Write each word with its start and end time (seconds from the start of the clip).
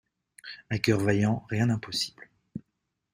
A 0.71 0.79
coeur 0.79 0.99
vaillant, 1.01 1.45
rien 1.51 1.67
d'impossible 1.67 2.27